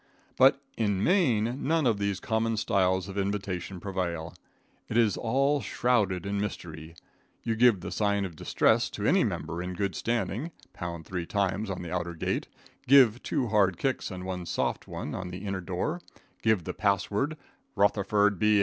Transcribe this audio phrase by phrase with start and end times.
[0.35, 4.33] But in Maine none of these common styles of invitation prevail.
[4.89, 6.95] It is all shrouded in mystery.
[7.43, 11.69] You give the sign of distress to any member in good standing, pound three times
[11.69, 12.47] on the outer gate,
[12.87, 16.01] give two hard kicks and one soft one on the inner door,
[16.41, 17.37] give the password,
[17.75, 18.59] "Rutherford B.